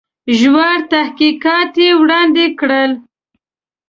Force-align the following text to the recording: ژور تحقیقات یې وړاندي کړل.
ژور 0.39 0.77
تحقیقات 0.93 1.71
یې 1.83 1.89
وړاندي 2.01 2.47
کړل. 2.59 2.91